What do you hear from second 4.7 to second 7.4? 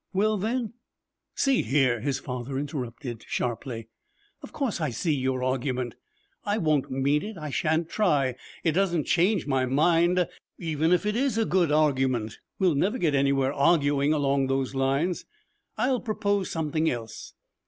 I see your argument. I won't meet it.